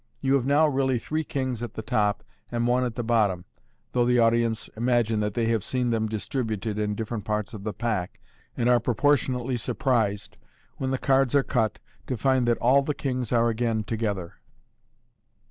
[0.19, 3.45] You have now really three kings at the top and one at the bottom,
[3.91, 7.71] though the audience imagine that they have seen them distributed in different parts of the
[7.71, 8.19] pack,
[8.57, 10.37] and are pro portionately surprised,
[10.77, 11.77] when the cards are cut,
[12.07, 14.39] to find that all the kings are again to gether.